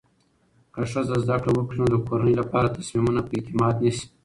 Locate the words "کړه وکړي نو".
1.41-1.85